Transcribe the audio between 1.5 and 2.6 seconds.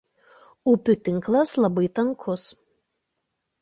labai tankus.